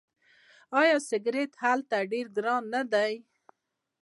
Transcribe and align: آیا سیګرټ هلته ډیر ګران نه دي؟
آیا 0.81 0.95
سیګرټ 1.07 1.51
هلته 1.63 1.95
ډیر 2.11 2.25
ګران 2.35 2.63
نه 2.73 2.81
دي؟ 2.91 3.13